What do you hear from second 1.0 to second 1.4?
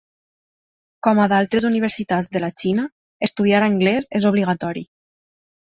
Com a